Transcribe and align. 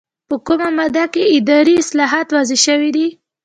په 0.29 0.35
کومه 0.47 0.69
ماده 0.77 1.05
کې 1.13 1.31
اداري 1.37 1.75
اصلاحات 1.83 2.27
واضح 2.35 2.57
شوي 2.65 2.89
دي؟ 2.95 3.07